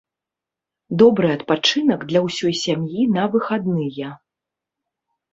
Добры 1.01 1.27
адпачынак 1.33 2.05
для 2.11 2.19
ўсёй 2.27 2.53
сям'і 2.63 3.03
на 3.17 3.23
выхадныя. 3.35 4.09